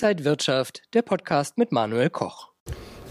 [0.00, 2.50] Inside Wirtschaft, der Podcast mit Manuel Koch.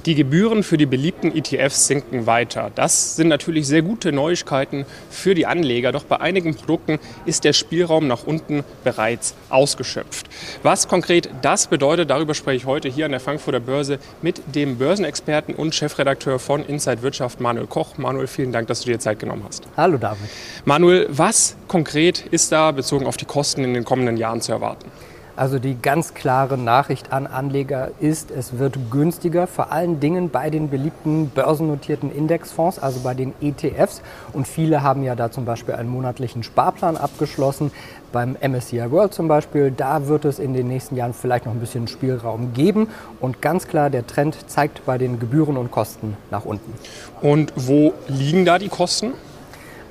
[0.05, 2.71] Die Gebühren für die beliebten ETFs sinken weiter.
[2.75, 5.91] Das sind natürlich sehr gute Neuigkeiten für die Anleger.
[5.91, 10.29] Doch bei einigen Produkten ist der Spielraum nach unten bereits ausgeschöpft.
[10.63, 14.77] Was konkret das bedeutet, darüber spreche ich heute hier an der Frankfurter Börse mit dem
[14.77, 17.97] Börsenexperten und Chefredakteur von Inside Wirtschaft, Manuel Koch.
[17.97, 19.63] Manuel, vielen Dank, dass du dir Zeit genommen hast.
[19.75, 20.29] Hallo David.
[20.63, 24.89] Manuel, was konkret ist da bezogen auf die Kosten in den kommenden Jahren zu erwarten?
[25.37, 30.49] Also die ganz klare Nachricht an Anleger ist, es wird günstiger, vor allen Dingen bei
[30.49, 34.01] den beliebten börsennotierten Indexfonds, also bei den ETFs.
[34.33, 37.71] Und viele haben ja da zum Beispiel einen monatlichen Sparplan abgeschlossen.
[38.11, 41.59] Beim MSCI World zum Beispiel, da wird es in den nächsten Jahren vielleicht noch ein
[41.59, 42.89] bisschen Spielraum geben.
[43.19, 46.73] Und ganz klar, der Trend zeigt bei den Gebühren und Kosten nach unten.
[47.21, 49.13] Und wo liegen da die Kosten?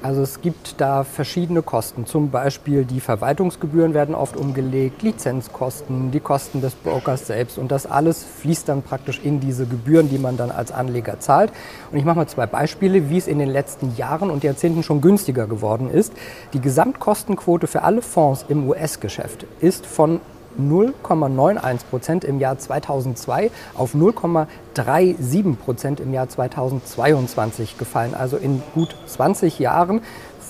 [0.06, 2.06] Also es gibt da verschiedene Kosten.
[2.06, 7.58] Zum Beispiel die Verwaltungsgebühren werden oft umgelegt, Lizenzkosten, die Kosten des Brokers selbst.
[7.58, 11.50] Und das alles fließt dann praktisch in diese Gebühren, die man dann als Anleger zahlt.
[11.90, 15.00] Und ich mache mal zwei Beispiele, wie es in den letzten Jahren und Jahrzehnten schon
[15.00, 16.12] günstiger geworden ist.
[16.52, 20.20] Die Gesamtkostenquote für alle Fonds im US-Geschäft ist von
[20.58, 28.14] 0,91 Prozent im Jahr 2002 auf 0,37 Prozent im Jahr 2022 gefallen.
[28.14, 30.00] Also in gut 20 Jahren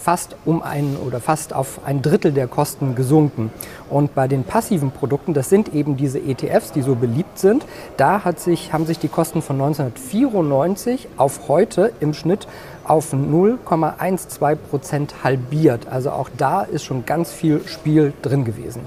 [0.07, 3.51] fast um ein oder fast auf ein Drittel der Kosten gesunken.
[3.91, 8.25] Und bei den passiven Produkten, das sind eben diese ETFs, die so beliebt sind, da
[8.25, 12.47] hat sich, haben sich die Kosten von 1994 auf heute im Schnitt
[12.85, 15.89] auf 0,12 Prozent halbiert.
[15.89, 18.83] Also auch da ist schon ganz viel Spiel drin gewesen.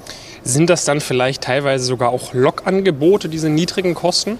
[0.50, 4.39] Sind das dann vielleicht teilweise sogar auch Lockangebote, diese niedrigen Kosten?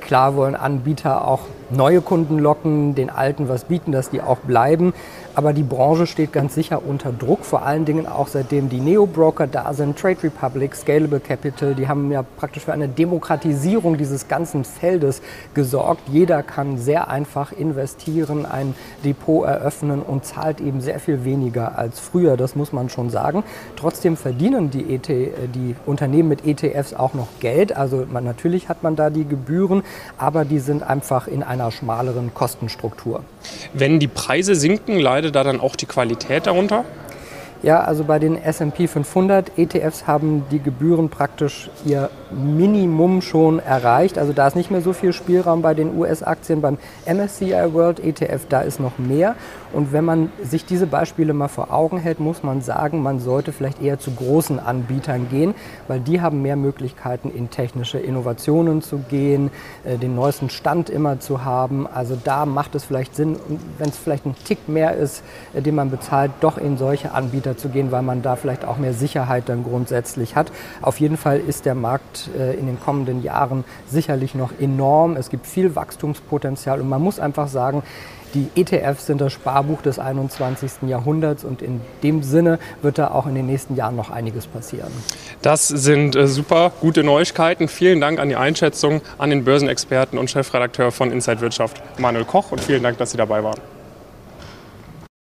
[0.00, 4.92] Klar wollen Anbieter auch neue Kunden locken, den alten was bieten, dass die auch bleiben.
[5.34, 9.46] Aber die Branche steht ganz sicher unter Druck, vor allen Dingen auch seitdem die Neo-Broker
[9.46, 14.64] da sind, Trade Republic, Scalable Capital, die haben ja praktisch für eine Demokratisierung dieses ganzen
[14.64, 15.20] Feldes
[15.52, 16.00] gesorgt.
[16.08, 18.74] Jeder kann sehr einfach investieren, ein
[19.04, 23.44] Depot eröffnen und zahlt eben sehr viel weniger als früher, das muss man schon sagen.
[23.76, 27.76] Trotzdem verdienen die, ET, die Unternehmen mit ETFs auch noch Geld.
[27.76, 29.82] Also man, natürlich hat man da die Gebühren,
[30.16, 33.24] aber die sind einfach in einer schmaleren Kostenstruktur.
[33.72, 36.84] Wenn die Preise sinken, leidet da dann auch die Qualität darunter?
[37.62, 44.18] Ja, also bei den SP 500 ETFs haben die Gebühren praktisch ihr Minimum schon erreicht.
[44.18, 46.60] Also da ist nicht mehr so viel Spielraum bei den US-Aktien.
[46.60, 49.36] Beim MSCI World ETF, da ist noch mehr.
[49.72, 53.52] Und wenn man sich diese Beispiele mal vor Augen hält, muss man sagen, man sollte
[53.52, 55.54] vielleicht eher zu großen Anbietern gehen,
[55.86, 59.50] weil die haben mehr Möglichkeiten, in technische Innovationen zu gehen,
[59.84, 61.86] äh, den neuesten Stand immer zu haben.
[61.86, 63.36] Also da macht es vielleicht Sinn,
[63.78, 65.22] wenn es vielleicht ein Tick mehr ist,
[65.54, 68.78] äh, den man bezahlt, doch in solche Anbieter zu gehen, weil man da vielleicht auch
[68.78, 70.50] mehr Sicherheit dann grundsätzlich hat.
[70.80, 75.16] Auf jeden Fall ist der Markt äh, in den kommenden Jahren sicherlich noch enorm.
[75.16, 77.82] Es gibt viel Wachstumspotenzial und man muss einfach sagen,
[78.34, 80.88] die ETFs sind das Sparbuch des 21.
[80.88, 84.90] Jahrhunderts und in dem Sinne wird da auch in den nächsten Jahren noch einiges passieren.
[85.42, 87.68] Das sind äh, super gute Neuigkeiten.
[87.68, 92.52] Vielen Dank an die Einschätzung, an den Börsenexperten und Chefredakteur von Inside Wirtschaft, Manuel Koch
[92.52, 93.75] und vielen Dank, dass Sie dabei waren.